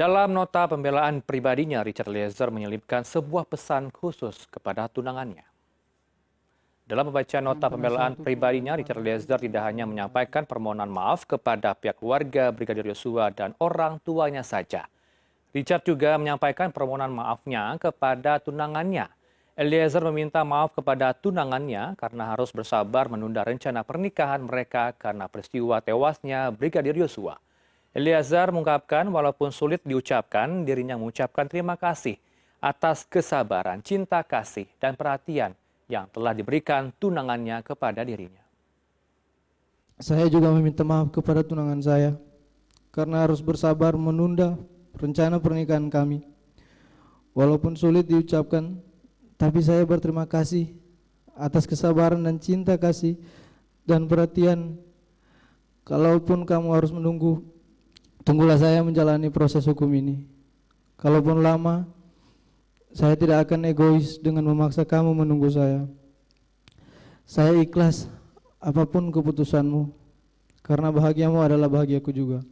[0.00, 5.44] Dalam nota pembelaan pribadinya, Richard Eliezer menyelipkan sebuah pesan khusus kepada tunangannya.
[6.88, 12.48] Dalam pembacaan nota pembelaan pribadinya, Richard Eliezer tidak hanya menyampaikan permohonan maaf kepada pihak keluarga
[12.48, 14.88] Brigadir Yosua dan orang tuanya saja.
[15.52, 19.04] Richard juga menyampaikan permohonan maafnya kepada tunangannya.
[19.52, 26.48] Eliezer meminta maaf kepada tunangannya karena harus bersabar menunda rencana pernikahan mereka karena peristiwa tewasnya
[26.56, 27.36] Brigadir Yosua.
[27.90, 32.14] Eliezer mengungkapkan walaupun sulit diucapkan, dirinya mengucapkan terima kasih
[32.62, 35.58] atas kesabaran, cinta kasih, dan perhatian
[35.90, 38.44] yang telah diberikan tunangannya kepada dirinya.
[39.98, 42.10] Saya juga meminta maaf kepada tunangan saya
[42.94, 44.54] karena harus bersabar menunda
[44.94, 46.22] rencana pernikahan kami.
[47.34, 48.78] Walaupun sulit diucapkan,
[49.34, 50.70] tapi saya berterima kasih
[51.34, 53.18] atas kesabaran dan cinta kasih
[53.82, 54.78] dan perhatian.
[55.82, 57.42] Kalaupun kamu harus menunggu
[58.20, 60.20] Tunggulah saya menjalani proses hukum ini.
[61.00, 61.88] Kalaupun lama,
[62.92, 65.88] saya tidak akan egois dengan memaksa kamu menunggu saya.
[67.24, 68.10] Saya ikhlas
[68.60, 69.88] apa pun keputusanmu,
[70.60, 72.44] karena bahagiamu adalah bahagiaku juga.